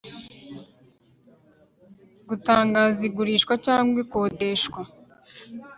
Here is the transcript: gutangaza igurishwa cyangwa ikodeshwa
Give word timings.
gutangaza 2.27 2.99
igurishwa 3.09 3.53
cyangwa 3.65 3.97
ikodeshwa 4.03 4.81